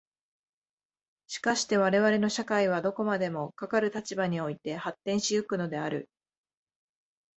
[1.27, 6.09] しかして我々の社会はどこまでもかかる立場において発展し行くのである。